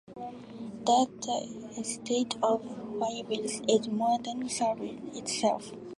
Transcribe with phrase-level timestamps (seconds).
[0.87, 1.09] That
[1.67, 2.63] the Estate of
[2.95, 5.73] Wives is more than "Slavery" itself.